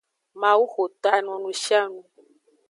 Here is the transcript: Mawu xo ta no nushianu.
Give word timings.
Mawu 0.39 0.65
xo 0.73 0.85
ta 1.01 1.13
no 1.25 1.33
nushianu. 1.43 2.01